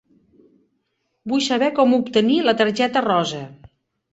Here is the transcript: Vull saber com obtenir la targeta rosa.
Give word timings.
Vull 1.33 1.43
saber 1.49 1.69
com 1.81 1.93
obtenir 1.99 2.39
la 2.49 2.57
targeta 2.63 3.05
rosa. 3.11 3.45